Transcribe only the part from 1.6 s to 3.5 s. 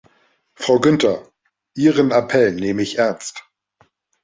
Ihren Appell nehme ich ernst.